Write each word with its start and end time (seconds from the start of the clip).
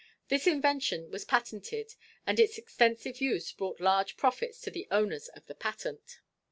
This 0.29 0.47
invention 0.47 1.11
was 1.11 1.25
patented, 1.25 1.93
and 2.25 2.39
its 2.39 2.57
extensive 2.57 3.21
use 3.21 3.51
brought 3.51 3.79
large 3.79 4.17
profits 4.17 4.59
to 4.61 4.71
the 4.71 4.87
owners 4.89 5.27
of 5.27 5.45
the 5.45 5.53
patent. 5.53 6.21